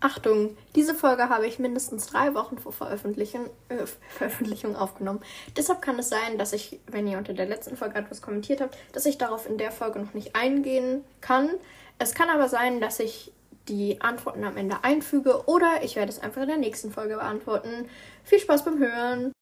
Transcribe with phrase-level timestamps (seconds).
[0.00, 5.20] Achtung, diese Folge habe ich mindestens drei Wochen vor Veröffentlichung, äh, Veröffentlichung aufgenommen.
[5.56, 8.78] Deshalb kann es sein, dass ich, wenn ihr unter der letzten Folge etwas kommentiert habt,
[8.92, 11.50] dass ich darauf in der Folge noch nicht eingehen kann.
[11.98, 13.32] Es kann aber sein, dass ich
[13.68, 17.88] die Antworten am Ende einfüge oder ich werde es einfach in der nächsten Folge beantworten.
[18.24, 19.32] Viel Spaß beim Hören!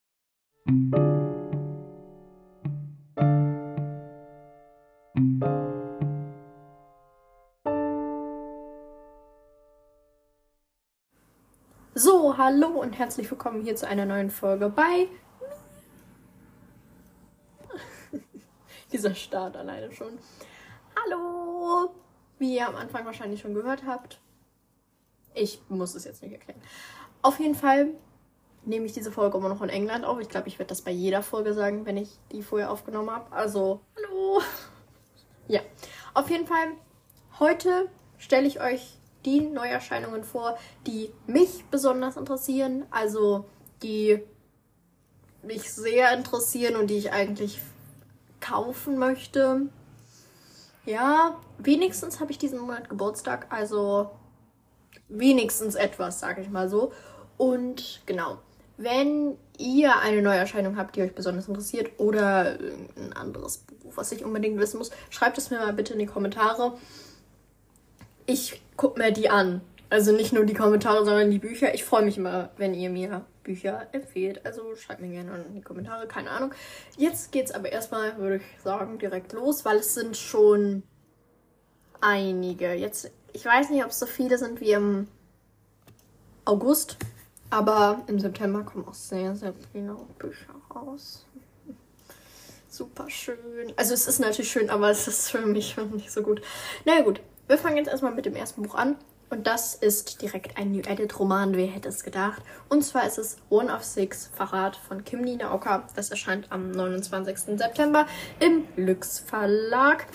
[12.49, 15.07] Hallo und herzlich willkommen hier zu einer neuen Folge bei
[18.91, 20.17] Dieser Start alleine schon.
[20.95, 21.93] Hallo!
[22.39, 24.19] Wie ihr am Anfang wahrscheinlich schon gehört habt.
[25.35, 26.59] Ich muss es jetzt nicht erklären.
[27.21, 27.89] Auf jeden Fall
[28.65, 30.19] nehme ich diese Folge immer noch in England auf.
[30.19, 33.31] Ich glaube, ich werde das bei jeder Folge sagen, wenn ich die vorher aufgenommen habe.
[33.31, 34.41] Also, hallo!
[35.47, 35.61] Ja,
[36.15, 36.73] auf jeden Fall,
[37.39, 43.45] heute stelle ich euch die Neuerscheinungen vor, die mich besonders interessieren, also
[43.83, 44.21] die
[45.41, 47.59] mich sehr interessieren und die ich eigentlich
[48.39, 49.67] kaufen möchte.
[50.85, 54.11] Ja, wenigstens habe ich diesen Monat Geburtstag, also
[55.07, 56.93] wenigstens etwas, sage ich mal so.
[57.37, 58.39] Und genau,
[58.77, 62.57] wenn ihr eine Neuerscheinung habt, die euch besonders interessiert oder
[62.95, 66.05] ein anderes Buch, was ich unbedingt wissen muss, schreibt es mir mal bitte in die
[66.05, 66.73] Kommentare
[68.29, 69.61] ich gucke mir die an.
[69.89, 71.73] Also nicht nur die Kommentare, sondern die Bücher.
[71.73, 74.45] Ich freue mich immer, wenn ihr mir Bücher empfehlt.
[74.45, 76.53] Also schreibt mir gerne in die Kommentare, keine Ahnung.
[76.95, 80.83] Jetzt geht's aber erstmal, würde ich sagen, direkt los, weil es sind schon
[81.99, 82.73] einige.
[82.73, 85.07] Jetzt, ich weiß nicht, ob es so viele sind wie im
[86.45, 86.97] August,
[87.49, 91.25] aber im September kommen auch sehr, sehr viele Bücher raus.
[92.69, 93.73] Super schön.
[93.75, 96.41] Also es ist natürlich schön, aber es ist für mich nicht so gut.
[96.85, 97.19] naja, gut.
[97.49, 98.95] Wir fangen jetzt erstmal mit dem ersten Buch an.
[99.31, 102.43] Und das ist direkt ein New Edit Roman, wer hätte es gedacht.
[102.69, 105.87] Und zwar ist es One of Six, Verrat von Kim Ninaoka.
[105.95, 107.57] Das erscheint am 29.
[107.57, 108.05] September
[108.39, 110.05] im Lux Verlag.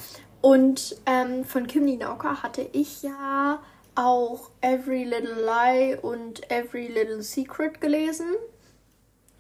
[0.43, 3.61] Und ähm, von Kim Ninaoka hatte ich ja
[3.97, 8.27] auch Every Little Lie und Every Little Secret gelesen.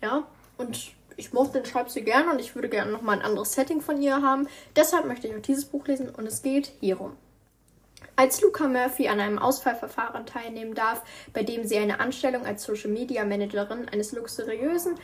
[0.02, 0.26] Ja,
[0.56, 4.02] und ich mochte den Schreibstil gerne und ich würde gerne nochmal ein anderes Setting von
[4.02, 4.48] ihr haben.
[4.74, 7.16] Deshalb möchte ich auch dieses Buch lesen und es geht hierum.
[8.16, 11.02] Als Luca Murphy an einem Ausfallverfahren teilnehmen darf,
[11.32, 14.94] bei dem sie eine Anstellung als Social Media Managerin eines luxuriösen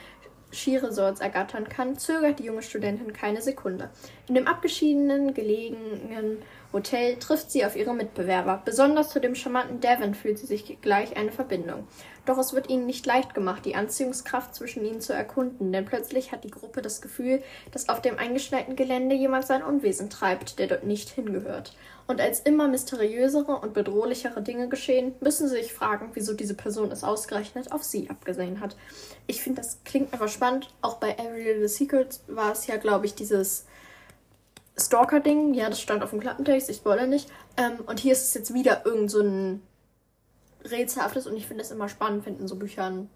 [0.52, 3.90] Skiresorts ergattern kann, zögert die junge Studentin keine Sekunde.
[4.28, 8.62] In dem abgeschiedenen, gelegenen Hotel trifft sie auf ihre Mitbewerber.
[8.64, 11.88] Besonders zu dem charmanten Devon fühlt sie sich gleich eine Verbindung.
[12.26, 16.30] Doch es wird ihnen nicht leicht gemacht, die Anziehungskraft zwischen ihnen zu erkunden, denn plötzlich
[16.30, 17.42] hat die Gruppe das Gefühl,
[17.72, 21.74] dass auf dem eingeschneiten Gelände jemand sein Unwesen treibt, der dort nicht hingehört.
[22.06, 26.92] Und als immer mysteriösere und bedrohlichere Dinge geschehen, müssen sie sich fragen, wieso diese Person
[26.92, 28.76] es ausgerechnet auf sie abgesehen hat.
[29.26, 30.72] Ich finde, das klingt einfach spannend.
[30.82, 33.64] Auch bei Every Little Secret war es ja, glaube ich, dieses
[34.80, 35.54] Stalker-Ding.
[35.54, 37.30] Ja, das stand auf dem Klappentext, ich spoilere nicht.
[37.56, 39.62] Ähm, und hier ist es jetzt wieder irgend so ein
[40.64, 43.08] rätselhaftes und ich finde es immer spannend, finden so Büchern,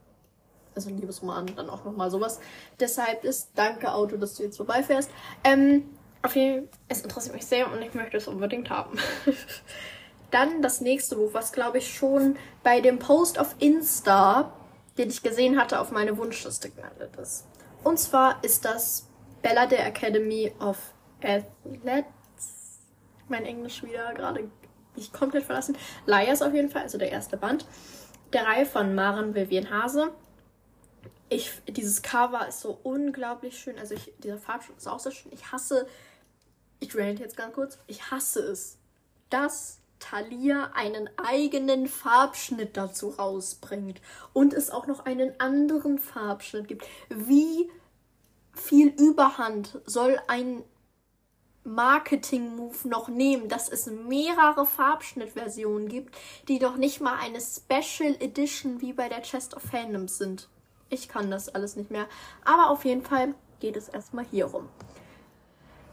[0.75, 2.41] also Liebesroman, dann auch nochmal sowas.
[2.81, 5.11] Deshalb ist danke Auto, dass du jetzt vorbeifährst.
[5.45, 5.85] Ähm,
[6.23, 8.99] auf jeden Fall, es interessiert mich sehr und ich möchte es unbedingt haben.
[10.31, 14.53] dann das nächste Buch, was glaube ich schon bei dem Post auf Insta,
[14.99, 17.47] den ich gesehen hatte, auf meine Wunschliste gelandet ist.
[17.85, 19.07] Und zwar ist das
[19.43, 20.94] Bella the Academy of
[21.25, 22.05] Athletes.
[23.29, 24.51] Mein Englisch wieder gerade
[24.97, 25.77] nicht komplett verlassen.
[26.07, 27.67] Liars auf jeden Fall, also der erste Band.
[28.33, 30.13] Der Reihe von Maren Vivian Hase.
[31.29, 33.79] Ich, dieses Cover ist so unglaublich schön.
[33.79, 35.33] Also ich, dieser Farbschnitt ist auch so schön.
[35.33, 35.87] Ich hasse,
[36.81, 38.79] ich rant jetzt ganz kurz, ich hasse es,
[39.31, 44.01] dass Thalia einen eigenen Farbschnitt dazu rausbringt
[44.33, 46.87] und es auch noch einen anderen Farbschnitt gibt.
[47.09, 47.71] Wie
[48.53, 50.63] viel Überhand soll ein
[51.65, 56.15] Marketing-Move noch nehmen, dass es mehrere Farbschnittversionen gibt,
[56.49, 60.49] die doch nicht mal eine Special Edition wie bei der Chest of Fandoms sind.
[60.91, 62.07] Ich kann das alles nicht mehr.
[62.45, 64.69] Aber auf jeden Fall geht es erstmal hier rum.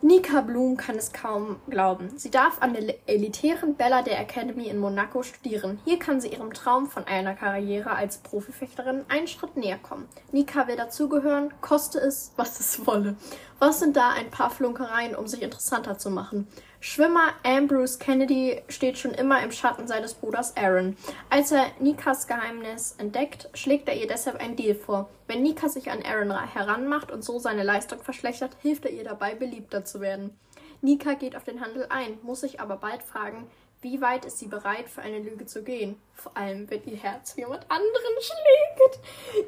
[0.03, 2.17] Nika Blum kann es kaum glauben.
[2.17, 5.79] Sie darf an der elitären Bella der Academy in Monaco studieren.
[5.85, 10.09] Hier kann sie ihrem Traum von einer Karriere als Profifechterin einen Schritt näher kommen.
[10.31, 13.15] Nika will dazugehören, koste es, was es wolle.
[13.59, 16.47] Was sind da ein paar Flunkereien, um sich interessanter zu machen?
[16.83, 20.97] Schwimmer Ambrose Kennedy steht schon immer im Schatten seines Bruders Aaron.
[21.29, 25.07] Als er Nikas Geheimnis entdeckt, schlägt er ihr deshalb einen Deal vor.
[25.27, 29.35] Wenn Nika sich an Aaron heranmacht und so seine Leistung verschlechtert, hilft er ihr dabei,
[29.35, 30.35] beliebter zu werden.
[30.81, 33.47] Nika geht auf den Handel ein, muss sich aber bald fragen,
[33.81, 35.99] Wie weit ist sie bereit, für eine Lüge zu gehen?
[36.13, 38.99] Vor allem, wenn ihr Herz jemand anderen schlägt.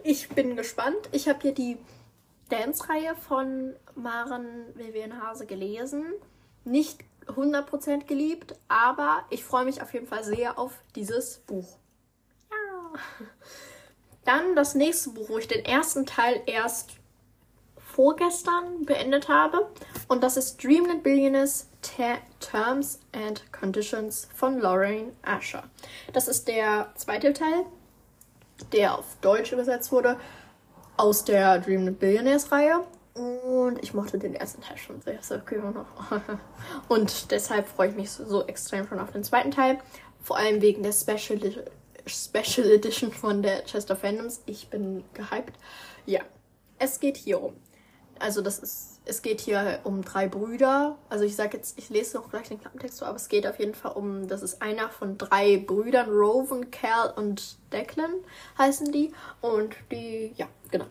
[0.03, 1.09] Ich bin gespannt.
[1.11, 1.77] Ich habe hier die
[2.49, 6.05] Dance-Reihe von Maren Vivian Hase gelesen.
[6.63, 11.77] Nicht 100% geliebt, aber ich freue mich auf jeden Fall sehr auf dieses Buch.
[12.51, 12.99] Ja.
[14.25, 16.91] Dann das nächste Buch, wo ich den ersten Teil erst
[17.93, 19.69] vorgestern beendet habe.
[20.07, 21.67] Und das ist Dreamland Billionaires
[22.39, 25.63] Terms and Conditions von Lorraine Asher.
[26.13, 27.65] Das ist der zweite Teil,
[28.71, 30.19] der auf Deutsch übersetzt wurde,
[30.97, 32.83] aus der Dreamland Billionaires Reihe.
[33.13, 35.43] Und ich mochte den ersten Teil schon sehr, sehr
[35.73, 35.85] noch.
[36.87, 39.79] Und deshalb freue ich mich so, so, extrem schon auf den zweiten Teil.
[40.21, 41.39] Vor allem wegen der Special,
[42.07, 44.41] Special Edition von der Chester Fandoms.
[44.45, 45.53] Ich bin gehypt.
[46.05, 46.21] Ja,
[46.79, 47.53] es geht hier um
[48.23, 50.97] also das ist, es geht hier um drei Brüder.
[51.09, 53.59] Also ich sage jetzt, ich lese noch gleich den Klappentext so, aber es geht auf
[53.59, 58.13] jeden Fall um, das ist einer von drei Brüdern, Rowan, Cal und Declan
[58.57, 59.11] heißen die.
[59.41, 60.85] Und die, ja, genau.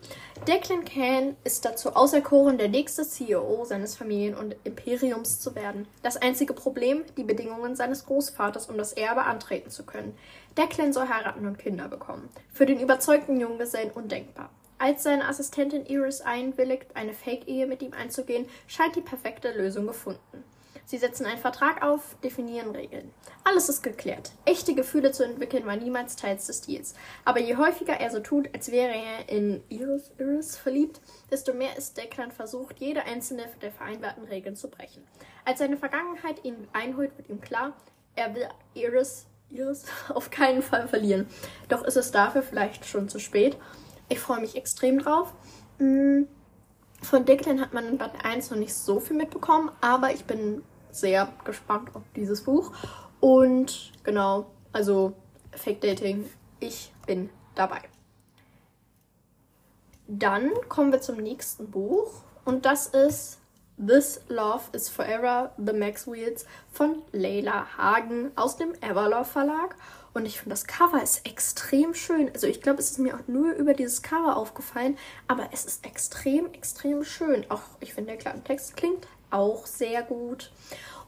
[0.47, 5.87] Declan Can ist dazu auserkoren, der nächste CEO seines Familien- und Imperiums zu werden.
[6.01, 10.17] Das einzige Problem, die Bedingungen seines Großvaters, um das Erbe antreten zu können.
[10.57, 12.29] Declan soll heiraten und Kinder bekommen.
[12.51, 14.49] Für den überzeugten Junggesellen undenkbar.
[14.79, 20.43] Als seine Assistentin Iris einwilligt, eine Fake-Ehe mit ihm einzugehen, scheint die perfekte Lösung gefunden.
[20.85, 23.11] Sie setzen einen Vertrag auf, definieren Regeln.
[23.43, 24.31] Alles ist geklärt.
[24.45, 26.93] Echte Gefühle zu entwickeln war niemals Teil des Deals.
[27.25, 31.01] Aber je häufiger er so tut, als wäre er in Iris, Iris verliebt,
[31.31, 35.03] desto mehr ist Declan versucht, jede einzelne der vereinbarten Regeln zu brechen.
[35.45, 37.73] Als seine Vergangenheit ihn einholt, wird ihm klar,
[38.15, 41.27] er will Iris, Iris auf keinen Fall verlieren.
[41.69, 43.57] Doch ist es dafür vielleicht schon zu spät
[44.09, 45.33] ich freue mich extrem drauf.
[45.79, 46.23] Mm,
[47.01, 50.63] von Declan hat man in Band 1 noch nicht so viel mitbekommen, aber ich bin
[50.95, 52.71] sehr gespannt auf dieses Buch.
[53.19, 55.13] Und genau, also
[55.51, 56.29] Fake Dating,
[56.59, 57.81] ich bin dabei.
[60.07, 63.39] Dann kommen wir zum nächsten Buch und das ist
[63.77, 69.75] This Love is Forever, The Max Wheels von Leila Hagen aus dem Everlove Verlag.
[70.13, 72.29] Und ich finde, das Cover ist extrem schön.
[72.33, 74.97] Also ich glaube, es ist mir auch nur über dieses Cover aufgefallen,
[75.27, 77.49] aber es ist extrem, extrem schön.
[77.49, 80.51] Auch ich finde, der Klappentext klingt auch sehr gut.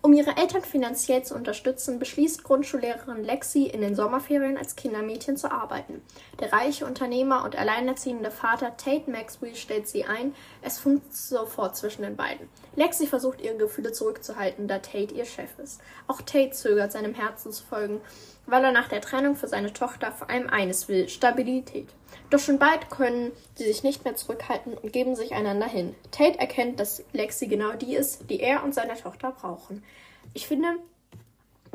[0.06, 5.52] Um ihre Eltern finanziell zu unterstützen, beschließt Grundschullehrerin Lexi in den Sommerferien als Kindermädchen zu
[5.52, 6.04] arbeiten.
[6.40, 10.36] Der reiche Unternehmer und alleinerziehende Vater Tate Maxwell stellt sie ein.
[10.62, 12.48] Es funkt sofort zwischen den beiden.
[12.76, 15.82] Lexi versucht ihre Gefühle zurückzuhalten, da Tate ihr Chef ist.
[16.06, 18.00] Auch Tate zögert, seinem Herzen zu folgen,
[18.46, 21.90] weil er nach der Trennung für seine Tochter vor allem eines will, Stabilität.
[22.30, 25.96] Doch schon bald können sie sich nicht mehr zurückhalten und geben sich einander hin.
[26.12, 29.84] Tate erkennt, dass Lexi genau die ist, die er und seine Tochter brauchen.
[30.34, 30.78] Ich finde,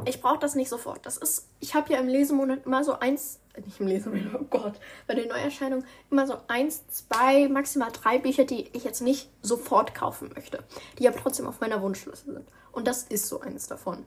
[0.04, 1.04] ich brauche das nicht sofort.
[1.06, 4.44] Das ist, ich habe ja im Lesemonat immer so eins, äh, nicht im Lesemonat, oh
[4.48, 9.30] Gott, bei den Neuerscheinungen immer so eins, zwei, maximal drei Bücher, die ich jetzt nicht
[9.42, 10.64] sofort kaufen möchte,
[10.98, 12.48] die aber trotzdem auf meiner Wunschliste sind.
[12.72, 14.04] Und das ist so eins davon.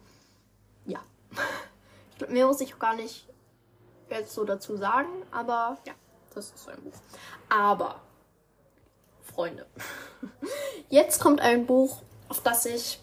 [0.85, 0.99] Ja.
[2.11, 3.27] Ich glaube, mehr muss ich auch gar nicht
[4.07, 5.93] jetzt so dazu sagen, aber ja.
[6.33, 6.93] Das ist so ein Buch.
[7.49, 8.01] Aber,
[9.21, 9.65] Freunde,
[10.89, 12.99] jetzt kommt ein Buch, auf das ich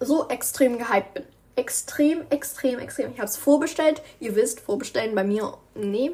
[0.00, 1.24] so extrem gehypt bin.
[1.56, 3.12] Extrem, extrem, extrem.
[3.12, 4.02] Ich habe es vorbestellt.
[4.18, 6.12] Ihr wisst, vorbestellen bei mir, nee.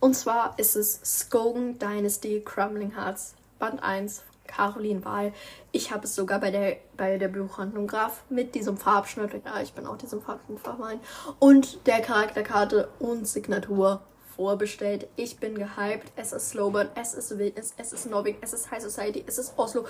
[0.00, 5.32] Und zwar ist es Skogan Dynasty Crumbling Hearts Band 1 Caroline Wahl.
[5.72, 9.32] Ich habe es sogar bei der, bei der Buchhandlung Graf mit diesem Farbschnitt.
[9.44, 11.00] Ja, ich bin auch diesem Farbschnitt vermeint.
[11.38, 14.00] Und der Charakterkarte und Signatur
[14.34, 15.08] vorbestellt.
[15.16, 16.12] Ich bin gehypt.
[16.16, 19.52] Es ist Slowburn, es ist Wildnis, es ist Nobbing, es ist High Society, es ist
[19.56, 19.84] Oslo.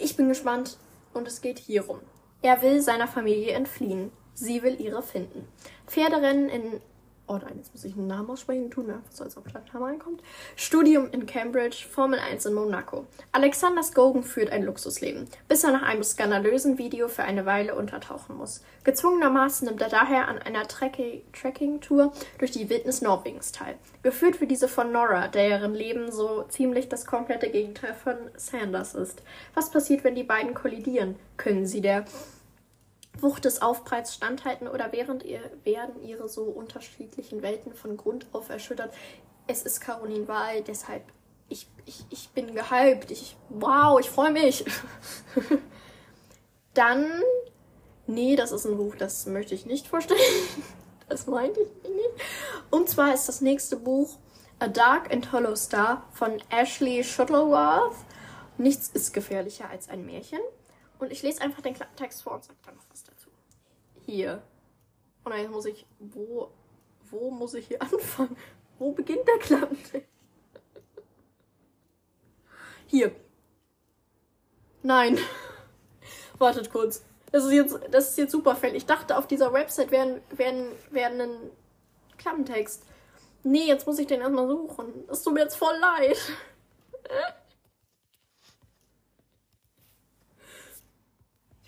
[0.00, 0.76] Ich bin gespannt
[1.12, 2.00] und es geht hierum.
[2.42, 4.10] Er will seiner Familie entfliehen.
[4.34, 5.46] Sie will ihre finden.
[5.86, 6.80] Pferderennen in
[7.30, 8.72] Oh nein, jetzt muss ich einen Namen aussprechen.
[8.72, 10.20] Tun mir so, als ob Name reinkommt.
[10.56, 13.06] Studium in Cambridge, Formel 1 in Monaco.
[13.30, 18.36] Alexander Skogan führt ein Luxusleben, bis er nach einem skandalösen Video für eine Weile untertauchen
[18.36, 18.64] muss.
[18.82, 23.76] Gezwungenermaßen nimmt er daher an einer Trekking-Tour durch die Wildnis Norwegens teil.
[24.02, 29.22] Geführt wird diese von Nora, deren Leben so ziemlich das komplette Gegenteil von Sanders ist.
[29.54, 31.14] Was passiert, wenn die beiden kollidieren?
[31.36, 32.06] Können sie der
[33.22, 38.48] Wucht des Aufpreis standhalten oder während ihr, werden ihre so unterschiedlichen Welten von Grund auf
[38.48, 38.92] erschüttert.
[39.46, 41.02] Es ist Caroline Wahl, deshalb
[41.50, 43.10] ich, ich, ich bin gehypt.
[43.10, 44.64] Ich, wow, ich freue mich.
[46.74, 47.22] Dann,
[48.06, 50.20] nee, das ist ein Buch, das möchte ich nicht vorstellen.
[51.08, 52.10] das meinte ich nicht.
[52.70, 54.16] Und zwar ist das nächste Buch
[54.60, 57.96] A Dark and Hollow Star von Ashley Shuttleworth.
[58.56, 60.40] Nichts ist gefährlicher als ein Märchen.
[61.00, 63.30] Und ich lese einfach den Text vor und sage dann noch was dazu.
[64.04, 64.42] hier.
[65.24, 66.50] Und jetzt muss ich, wo,
[67.10, 68.36] wo muss ich hier anfangen?
[68.78, 70.08] Wo beginnt der Klappentext?
[72.86, 73.14] Hier.
[74.82, 75.18] Nein.
[76.38, 77.04] Wartet kurz.
[77.32, 78.78] Das ist jetzt, das ist jetzt super fällig.
[78.78, 81.50] Ich dachte, auf dieser Website wären, wären, wären ein
[82.18, 82.84] Klappentext.
[83.42, 85.06] Nee, jetzt muss ich den erstmal suchen.
[85.06, 86.18] Das tut mir jetzt voll leid.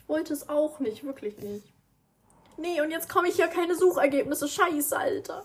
[0.03, 1.73] Ich wollte es auch nicht, wirklich nicht.
[2.57, 4.49] Nee, und jetzt komme ich hier keine Suchergebnisse.
[4.49, 5.45] Scheiße, Alter.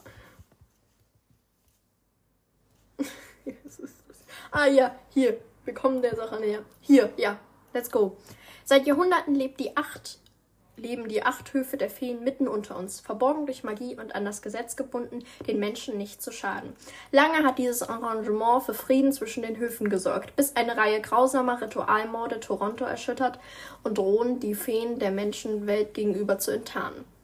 [4.52, 5.40] ah ja, hier.
[5.66, 6.64] Wir kommen der Sache näher.
[6.82, 7.40] Hier, ja.
[7.74, 8.18] Let's go.
[8.64, 10.20] Seit Jahrhunderten lebt die acht
[10.78, 14.42] leben die acht Höfe der Feen mitten unter uns, verborgen durch Magie und an das
[14.42, 16.74] Gesetz gebunden, den Menschen nicht zu schaden.
[17.12, 22.40] Lange hat dieses Arrangement für Frieden zwischen den Höfen gesorgt, bis eine Reihe grausamer Ritualmorde
[22.40, 23.40] Toronto erschüttert
[23.84, 27.17] und drohen, die Feen der Menschenwelt gegenüber zu enttarnen.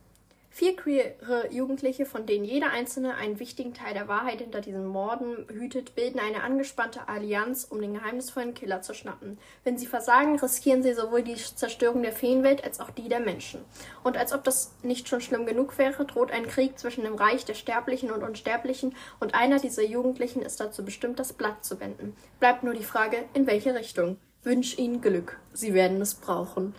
[0.56, 5.48] Vier queere Jugendliche, von denen jeder einzelne einen wichtigen Teil der Wahrheit hinter diesen Morden
[5.52, 9.40] hütet, bilden eine angespannte Allianz, um den geheimnisvollen Killer zu schnappen.
[9.64, 13.66] Wenn sie versagen, riskieren sie sowohl die Zerstörung der Feenwelt als auch die der Menschen.
[14.04, 17.46] Und als ob das nicht schon schlimm genug wäre, droht ein Krieg zwischen dem Reich
[17.46, 22.16] der Sterblichen und Unsterblichen, und einer dieser Jugendlichen ist dazu bestimmt, das Blatt zu wenden.
[22.40, 24.18] Bleibt nur die Frage, in welche Richtung.
[24.44, 25.40] Wünsch ihnen Glück.
[25.54, 26.76] Sie werden es brauchen.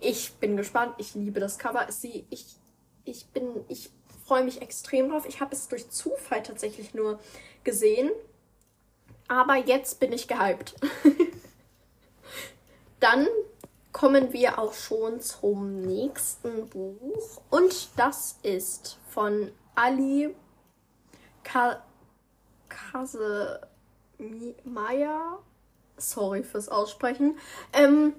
[0.00, 0.92] Ich bin gespannt.
[0.98, 1.86] Ich liebe das Cover.
[1.88, 2.56] Sie, ich
[3.06, 3.90] ich bin, ich
[4.26, 5.24] freue mich extrem drauf.
[5.26, 7.18] Ich habe es durch Zufall tatsächlich nur
[7.64, 8.10] gesehen.
[9.28, 10.74] Aber jetzt bin ich gehypt.
[13.00, 13.26] Dann
[13.92, 17.40] kommen wir auch schon zum nächsten Buch.
[17.50, 20.34] Und das ist von Ali
[21.44, 21.82] Ka
[22.68, 23.28] Kasemaya.
[25.96, 27.38] Sorry fürs Aussprechen.
[27.72, 28.12] Ähm,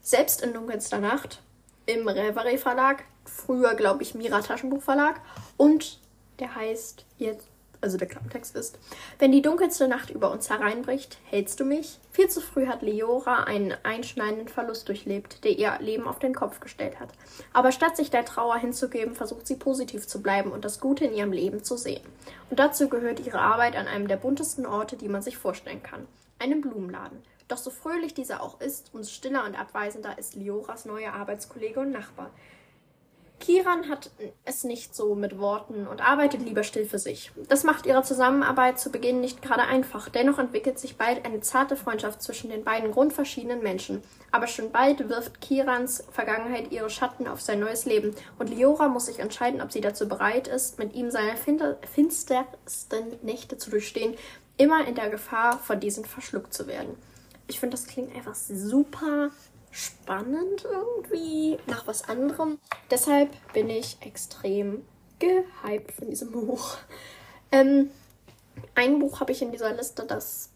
[0.00, 1.40] selbst in dunkelster Nacht
[1.86, 5.20] im Reverie Verlag früher, glaube ich, Mira Taschenbuchverlag.
[5.56, 5.98] Und
[6.38, 7.48] der heißt jetzt,
[7.82, 8.78] also der Klappentext ist,
[9.18, 11.98] wenn die dunkelste Nacht über uns hereinbricht, hältst du mich?
[12.12, 16.60] Viel zu früh hat Leora einen einschneidenden Verlust durchlebt, der ihr Leben auf den Kopf
[16.60, 17.08] gestellt hat.
[17.52, 21.14] Aber statt sich der Trauer hinzugeben, versucht sie positiv zu bleiben und das Gute in
[21.14, 22.06] ihrem Leben zu sehen.
[22.50, 26.06] Und dazu gehört ihre Arbeit an einem der buntesten Orte, die man sich vorstellen kann.
[26.38, 27.22] Einem Blumenladen.
[27.48, 31.90] Doch so fröhlich dieser auch ist, umso stiller und abweisender ist Lioras neuer Arbeitskollege und
[31.90, 32.30] Nachbar,
[33.42, 34.12] Kiran hat
[34.44, 37.32] es nicht so mit Worten und arbeitet lieber still für sich.
[37.48, 40.08] Das macht ihre Zusammenarbeit zu Beginn nicht gerade einfach.
[40.08, 44.00] Dennoch entwickelt sich bald eine zarte Freundschaft zwischen den beiden grundverschiedenen Menschen.
[44.30, 49.06] Aber schon bald wirft Kirans Vergangenheit ihre Schatten auf sein neues Leben und Liora muss
[49.06, 54.14] sich entscheiden, ob sie dazu bereit ist, mit ihm seine finstersten Nächte zu durchstehen,
[54.56, 56.94] immer in der Gefahr, von diesen verschluckt zu werden.
[57.48, 59.30] Ich finde, das klingt einfach super
[59.72, 62.58] spannend irgendwie, nach was anderem.
[62.90, 64.84] Deshalb bin ich extrem
[65.18, 66.76] gehypt von diesem Buch.
[67.50, 67.90] Ähm,
[68.74, 70.50] ein Buch habe ich in dieser Liste, das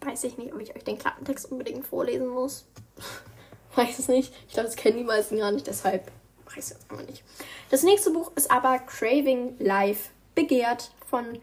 [0.00, 2.66] weiß ich nicht, ob ich euch den Klappentext unbedingt vorlesen muss.
[3.76, 4.34] weiß es nicht.
[4.48, 6.10] Ich glaube, das kennen die meisten gar nicht, deshalb
[6.46, 7.22] weiß ich es jetzt aber nicht.
[7.70, 11.40] Das nächste Buch ist aber Craving Life Begehrt von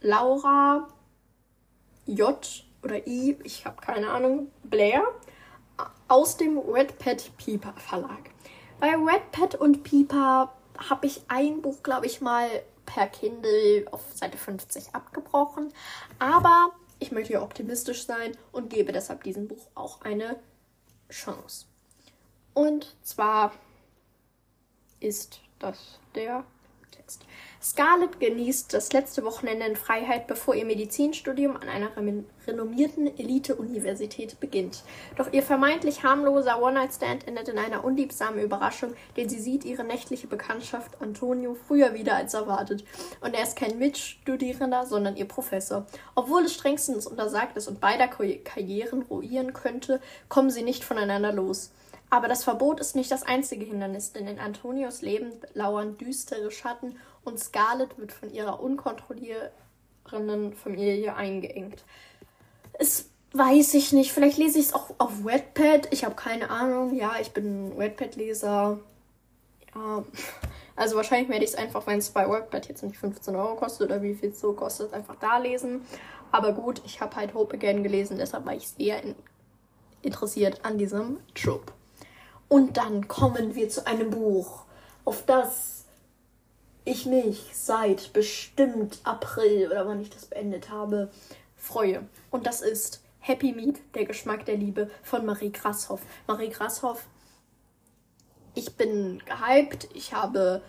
[0.00, 0.88] Laura
[2.06, 2.64] J.
[2.82, 5.02] oder I, ich habe keine Ahnung, Blair
[6.08, 8.30] aus dem Redpad Pieper Verlag.
[8.80, 12.48] Bei Redpad und Pieper habe ich ein Buch, glaube ich, mal
[12.86, 15.72] per Kindle auf Seite 50 abgebrochen.
[16.18, 20.38] Aber ich möchte ja optimistisch sein und gebe deshalb diesem Buch auch eine
[21.10, 21.66] Chance.
[22.54, 23.52] Und zwar
[25.00, 26.44] ist das der
[27.08, 27.24] Text.
[27.60, 31.90] Scarlett genießt das letzte Wochenende in Freiheit, bevor ihr Medizinstudium an einer
[32.46, 34.84] renommierten Elite-Universität beginnt.
[35.16, 40.26] Doch ihr vermeintlich harmloser One-Night-Stand endet in einer unliebsamen Überraschung, denn sie sieht ihre nächtliche
[40.26, 42.84] Bekanntschaft Antonio früher wieder als erwartet.
[43.20, 45.86] Und er ist kein Mitstudierender, sondern ihr Professor.
[46.14, 51.72] Obwohl es strengstens untersagt ist und beider Karrieren ruinieren könnte, kommen sie nicht voneinander los.
[52.10, 56.96] Aber das Verbot ist nicht das einzige Hindernis, denn in Antonios Leben lauern düstere Schatten
[57.24, 61.84] und Scarlett wird von ihrer unkontrollierenden Familie eingeengt.
[62.72, 65.92] Es weiß ich nicht, vielleicht lese ich es auch auf Wetpad.
[65.92, 66.94] Ich habe keine Ahnung.
[66.94, 68.78] Ja, ich bin Wetpad-Leser.
[69.74, 70.04] Ja,
[70.76, 73.90] also wahrscheinlich werde ich es einfach, wenn es bei Wetpad jetzt nicht 15 Euro kostet
[73.90, 75.82] oder wie viel es so kostet, einfach da lesen.
[76.32, 79.14] Aber gut, ich habe halt Hope Again gelesen, deshalb war ich sehr in
[80.02, 81.72] interessiert an diesem Trope.
[82.48, 84.64] Und dann kommen wir zu einem Buch,
[85.04, 85.84] auf das
[86.84, 91.10] ich mich seit bestimmt April oder wann ich das beendet habe,
[91.56, 92.06] freue.
[92.30, 96.00] Und das ist Happy Meat, der Geschmack der Liebe von Marie Grashoff.
[96.26, 97.04] Marie Grashoff,
[98.54, 99.88] ich bin gehypt.
[99.94, 100.62] Ich habe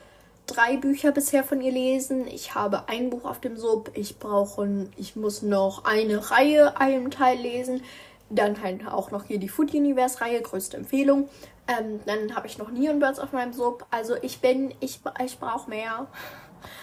[0.46, 2.28] drei Bücher bisher von ihr lesen.
[2.28, 3.92] Ich habe ein Buch auf dem Sub.
[3.94, 7.82] Ich brauche, ich muss noch eine Reihe, einen Teil lesen.
[8.30, 11.30] Dann halt auch noch hier die Food Universe Reihe, größte Empfehlung.
[11.68, 13.86] Ähm, dann habe ich noch Neon Birds auf meinem Sub.
[13.92, 16.08] Also ich bin, ich, ich brauche mehr.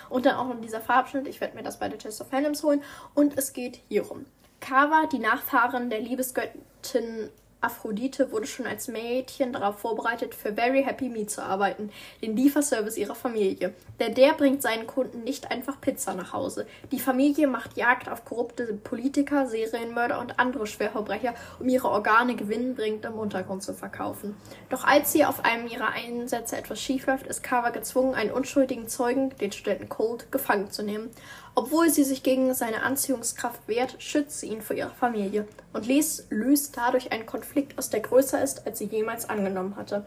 [0.08, 1.26] Und dann auch noch dieser Farbschnitt.
[1.26, 2.82] Ich werde mir das bei der Chest of Fandoms holen.
[3.14, 4.26] Und es geht hierum.
[4.60, 7.30] Kava, die Nachfahrin der Liebesgöttin
[7.66, 11.90] Aphrodite wurde schon als Mädchen darauf vorbereitet, für Very Happy Me zu arbeiten,
[12.22, 13.74] den Lieferservice ihrer Familie.
[13.98, 16.66] Denn der bringt seinen Kunden nicht einfach Pizza nach Hause.
[16.92, 23.04] Die Familie macht Jagd auf korrupte Politiker, Serienmörder und andere Schwerverbrecher, um ihre Organe gewinnbringend
[23.04, 24.36] im Untergrund zu verkaufen.
[24.68, 29.30] Doch als sie auf einem ihrer Einsätze etwas schiefläuft, ist Carver gezwungen, einen unschuldigen Zeugen,
[29.40, 31.10] den Studenten Cold, gefangen zu nehmen.
[31.58, 36.76] Obwohl sie sich gegen seine Anziehungskraft wehrt, schützt sie ihn vor ihrer Familie und löst
[36.76, 40.04] dadurch einen Konflikt aus, der größer ist, als sie jemals angenommen hatte.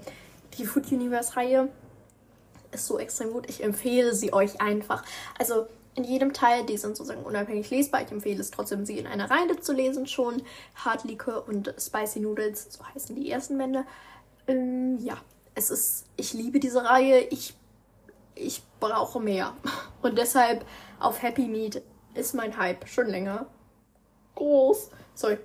[0.59, 1.69] Die Food Universe-Reihe
[2.71, 3.49] ist so extrem gut.
[3.49, 5.03] Ich empfehle sie euch einfach.
[5.39, 5.65] Also
[5.95, 8.03] in jedem Teil, die sind sozusagen unabhängig lesbar.
[8.03, 10.43] Ich empfehle es trotzdem, sie in einer Reihe zu lesen schon.
[10.75, 13.85] Hardliquor und Spicy Noodles, so heißen die ersten Bände.
[14.47, 15.17] Ähm, ja,
[15.55, 17.21] es ist, ich liebe diese Reihe.
[17.31, 17.55] Ich,
[18.39, 19.53] ich brauche mehr.
[20.01, 20.65] Und deshalb
[20.99, 21.81] auf Happy Meat
[22.13, 23.45] ist mein Hype schon länger
[24.35, 24.89] groß.
[25.13, 25.37] Sorry.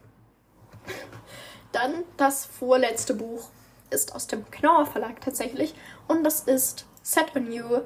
[1.73, 3.49] Dann das vorletzte Buch
[3.91, 5.75] ist aus dem Knauer Verlag tatsächlich
[6.09, 7.81] und das ist Set on You.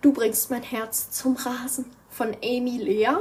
[0.00, 3.16] Du bringst mein Herz zum Rasen von Amy Lea.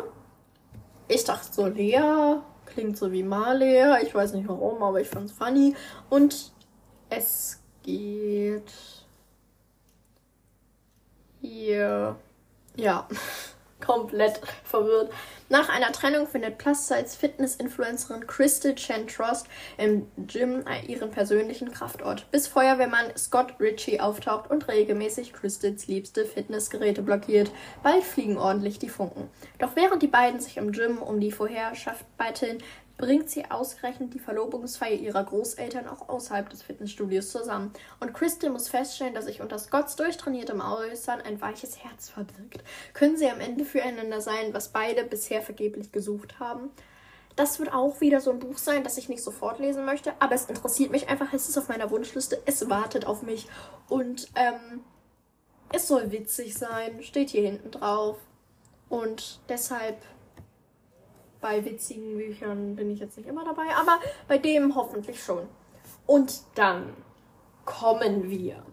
[1.08, 4.00] Ich dachte so, Lea klingt so wie Marlea.
[4.02, 5.76] Ich weiß nicht warum, aber ich fand's funny.
[6.10, 6.52] Und
[7.10, 8.72] es geht
[11.48, 12.16] hier
[12.76, 13.08] ja,
[13.86, 15.12] komplett verwirrt.
[15.50, 23.16] Nach einer Trennung findet Plus-Size-Fitness-Influencerin Crystal Chen Trost im Gym ihren persönlichen Kraftort, bis Feuerwehrmann
[23.18, 27.52] Scott Ritchie auftaucht und regelmäßig Crystals liebste Fitnessgeräte blockiert.
[27.82, 29.30] Bald fliegen ordentlich die Funken.
[29.60, 32.58] Doch während die beiden sich im Gym um die Vorherrschaft betteln,
[32.98, 37.72] bringt sie ausgerechnet die Verlobungsfeier ihrer Großeltern auch außerhalb des Fitnessstudios zusammen.
[38.00, 42.64] Und Crystal muss feststellen, dass sich unter Scotts durchtrainiertem Äußern ein weiches Herz verbirgt.
[42.94, 46.72] Können sie am Ende füreinander sein, was beide bisher vergeblich gesucht haben?
[47.36, 50.34] Das wird auch wieder so ein Buch sein, das ich nicht sofort lesen möchte, aber
[50.34, 51.32] es interessiert mich einfach.
[51.34, 53.48] Es ist auf meiner Wunschliste, es wartet auf mich
[53.90, 54.84] und ähm,
[55.72, 58.18] es soll witzig sein, steht hier hinten drauf.
[58.90, 59.98] Und deshalb
[61.42, 65.48] bei witzigen Büchern bin ich jetzt nicht immer dabei, aber bei dem hoffentlich schon.
[66.06, 66.94] Und dann
[67.66, 68.64] kommen wir.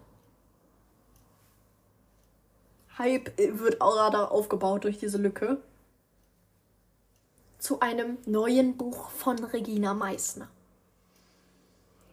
[2.97, 5.61] Hype wird auch gerade aufgebaut durch diese Lücke.
[7.59, 10.49] Zu einem neuen Buch von Regina Meissner.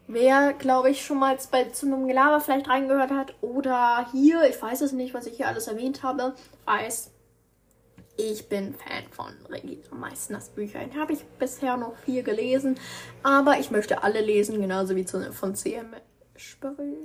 [0.08, 4.62] Wer, glaube ich, schon mal bei, zu einem Gelaber vielleicht reingehört hat oder hier, ich
[4.62, 6.36] weiß es nicht, was ich hier alles erwähnt habe,
[6.66, 7.11] weiß,
[8.18, 10.96] ich bin Fan von Regina Meissners Büchern.
[10.96, 12.80] Habe ich bisher noch vier gelesen,
[13.24, 15.96] aber ich möchte alle lesen, genauso wie von C.M.
[16.36, 16.98] Spörri.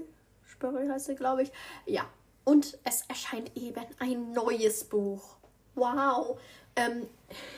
[0.45, 1.53] Spörri heißt sie, glaube ich.
[1.87, 2.07] Ja,
[2.45, 5.37] und es erscheint eben ein neues Buch.
[5.75, 6.39] Wow.
[6.77, 7.07] Ähm,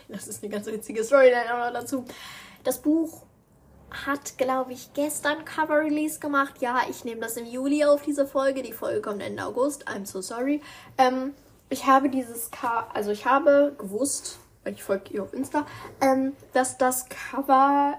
[0.09, 2.05] das ist eine ganz witzige Storyline dazu.
[2.65, 3.23] Das Buch
[3.91, 6.61] hat, glaube ich, gestern Cover Release gemacht.
[6.61, 8.63] Ja, ich nehme das im Juli auf, diese Folge.
[8.63, 9.89] Die Folge kommt Ende August.
[9.89, 10.61] I'm so sorry.
[10.99, 11.35] Ähm,
[11.70, 15.66] ich habe dieses Cover, also ich habe gewusst, weil ich folge ihr auf Insta,
[16.00, 17.96] ähm, dass das Cover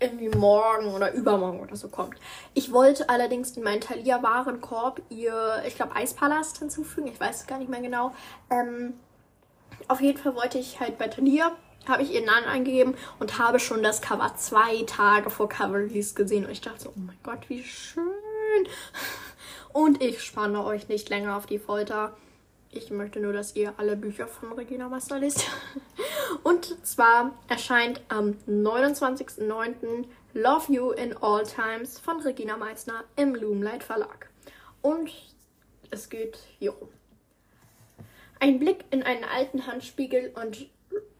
[0.00, 2.16] irgendwie morgen oder übermorgen oder so kommt.
[2.54, 7.08] Ich wollte allerdings in meinen Thalia-Warenkorb ihr, ich glaube, Eispalast hinzufügen.
[7.08, 8.14] Ich weiß es gar nicht mehr genau.
[8.50, 8.94] Ähm,
[9.88, 11.52] auf jeden Fall wollte ich halt bei Thalia,
[11.88, 16.14] habe ich ihren Namen eingegeben und habe schon das Cover zwei Tage vor Cover Release
[16.14, 16.44] gesehen.
[16.44, 18.04] Und ich dachte so, oh mein Gott, wie schön.
[19.72, 22.16] Und ich spanne euch nicht länger auf die Folter.
[22.70, 25.46] Ich möchte nur, dass ihr alle Bücher von Regina Master liest.
[26.42, 30.04] Und zwar erscheint am 29.09.
[30.34, 34.28] Love You in All Times von Regina Meissner im Loomlight Verlag.
[34.82, 35.10] Und
[35.90, 36.88] es geht hier um.
[38.38, 40.68] Ein Blick in einen alten Handspiegel und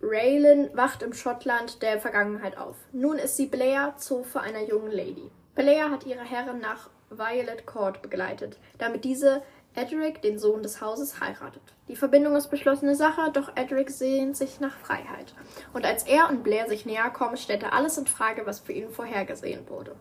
[0.03, 2.77] Raylan wacht im Schottland der Vergangenheit auf.
[2.93, 5.31] Nun ist sie Blair, Zofe einer jungen Lady.
[5.55, 9.43] Blair hat ihre Herren nach Violet Court begleitet, damit diese
[9.79, 11.63] Edric, den Sohn des Hauses, heiratet.
[11.87, 15.35] Die Verbindung ist beschlossene Sache, doch Edric sehnt sich nach Freiheit.
[15.73, 18.73] Und als er und Blair sich näher kommen, stellt er alles in Frage, was für
[18.73, 19.95] ihn vorhergesehen wurde.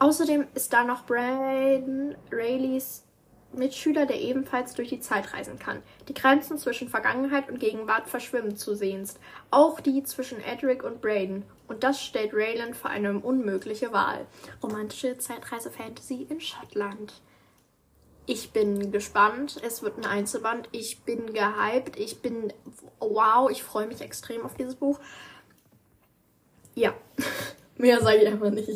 [0.00, 3.04] Außerdem ist da noch Braden, Rayleys
[3.52, 5.80] Mitschüler, der ebenfalls durch die Zeit reisen kann.
[6.08, 9.18] Die Grenzen zwischen Vergangenheit und Gegenwart verschwimmen zusehends.
[9.52, 11.44] Auch die zwischen Edric und Braden.
[11.68, 14.26] Und das stellt Raylan vor eine unmögliche Wahl.
[14.60, 17.14] Romantische Zeitreise-Fantasy in Schottland.
[18.26, 19.60] Ich bin gespannt.
[19.62, 20.68] Es wird ein Einzelband.
[20.72, 21.96] Ich bin gehypt.
[21.96, 22.52] Ich bin.
[22.98, 24.98] Wow, ich freue mich extrem auf dieses Buch.
[26.74, 26.92] Ja,
[27.76, 28.68] mehr sage ich einfach nicht.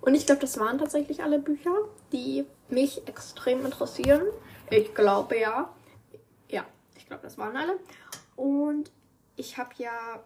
[0.00, 1.74] Und ich glaube, das waren tatsächlich alle Bücher,
[2.12, 4.22] die mich extrem interessieren.
[4.68, 5.72] Ich glaube ja.
[6.48, 6.66] Ja,
[6.96, 7.78] ich glaube, das waren alle.
[8.36, 8.90] Und
[9.36, 10.22] ich habe ja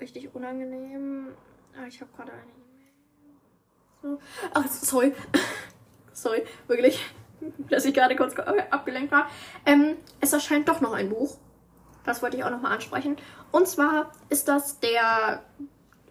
[0.00, 1.28] richtig unangenehm.
[1.76, 4.18] Ah, ich habe gerade eine E-Mail.
[4.18, 4.18] So.
[4.52, 5.14] Ach, sorry.
[6.12, 7.00] sorry, wirklich,
[7.70, 9.28] dass ich gerade kurz abgelenkt war.
[9.66, 11.36] Ähm, es erscheint doch noch ein Buch.
[12.04, 13.16] Das wollte ich auch nochmal ansprechen.
[13.50, 15.42] Und zwar ist das der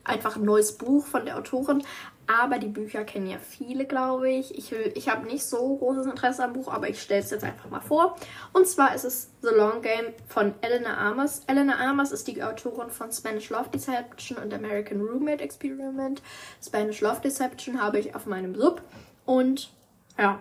[0.03, 1.83] einfach ein neues Buch von der Autorin.
[2.25, 4.57] Aber die Bücher kennen ja viele, glaube ich.
[4.57, 7.69] Ich, ich habe nicht so großes Interesse am Buch, aber ich stelle es jetzt einfach
[7.69, 8.15] mal vor.
[8.53, 11.41] Und zwar ist es The Long Game von Eleanor Amos.
[11.47, 16.21] Eleanor Amos ist die Autorin von Spanish Love Deception und American Roommate Experiment.
[16.65, 18.81] Spanish Love Deception habe ich auf meinem Sub.
[19.25, 19.73] Und
[20.17, 20.39] ja,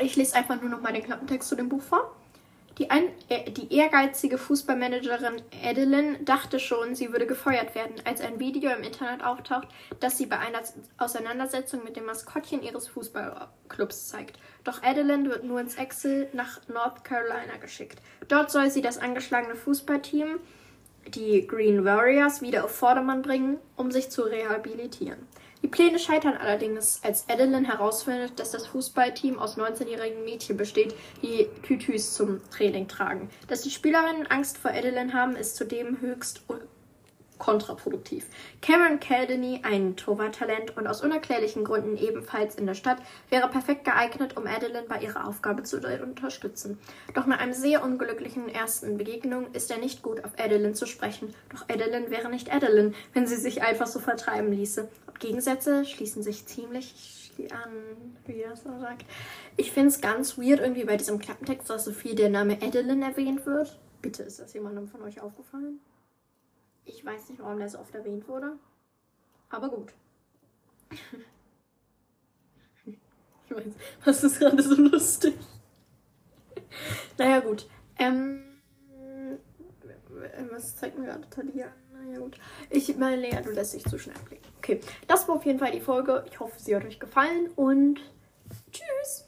[0.00, 2.14] ich lese einfach nur noch mal den Klappentext zu dem Buch vor.
[2.78, 8.38] Die, ein, äh, die ehrgeizige Fußballmanagerin Adeline dachte schon, sie würde gefeuert werden, als ein
[8.38, 10.60] Video im Internet auftaucht, das sie bei einer
[10.96, 14.38] Auseinandersetzung mit dem Maskottchen ihres Fußballclubs zeigt.
[14.64, 18.00] Doch Adeline wird nur ins Excel nach North Carolina geschickt.
[18.28, 20.38] Dort soll sie das angeschlagene Fußballteam,
[21.08, 25.18] die Green Warriors, wieder auf Vordermann bringen, um sich zu rehabilitieren.
[25.62, 31.48] Die Pläne scheitern allerdings, als Adeline herausfindet, dass das Fußballteam aus 19-jährigen Mädchen besteht, die
[31.62, 33.28] Tütüs zum Training tragen.
[33.48, 36.42] Dass die Spielerinnen Angst vor Adeline haben, ist zudem höchst
[37.40, 38.26] kontraproduktiv.
[38.62, 42.98] Cameron Caldeny, ein Torwarttalent und aus unerklärlichen Gründen ebenfalls in der Stadt,
[43.30, 46.78] wäre perfekt geeignet, um Adeline bei ihrer Aufgabe zu unterstützen.
[47.14, 51.34] Doch nach einem sehr unglücklichen ersten Begegnung ist er nicht gut auf Adeline zu sprechen.
[51.52, 54.88] Doch Adeline wäre nicht Adeline, wenn sie sich einfach so vertreiben ließe.
[55.20, 57.72] Gegensätze schließen sich ziemlich an,
[58.26, 59.06] wie er so sagt.
[59.56, 63.04] Ich finde es ganz weird irgendwie bei diesem Klappentext, dass so viel der Name Adeline
[63.04, 63.78] erwähnt wird.
[64.02, 65.80] Bitte, ist das jemandem von euch aufgefallen?
[66.84, 68.58] Ich weiß nicht, warum der so oft erwähnt wurde.
[69.48, 69.92] Aber gut.
[72.86, 72.98] ich
[73.50, 73.72] weiß,
[74.04, 75.34] was ist gerade so lustig?
[77.18, 77.68] naja, gut.
[77.98, 78.44] Ähm,
[80.50, 81.72] was zeigt mir gerade Talia?
[81.92, 82.38] Naja, gut.
[82.70, 84.49] Ich meine, Lea, du lässt dich zu schnell blicken.
[84.70, 86.24] Okay, das war auf jeden Fall die Folge.
[86.30, 87.98] Ich hoffe, sie hat euch gefallen und
[88.70, 89.26] tschüss.